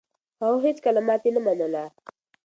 هغه 0.41 0.57
هيڅکله 0.65 1.01
ماتې 1.07 1.29
نه 1.35 1.41
منله. 1.45 1.83